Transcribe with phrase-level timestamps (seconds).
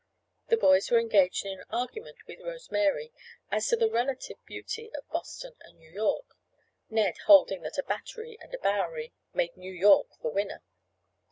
[0.47, 3.13] The boys were engaged in an argument with Rose Mary,
[3.51, 6.25] as to the relative beauty of Boston and New York,
[6.89, 10.63] Ned holding that a Battery and a Bowery made New York the winner.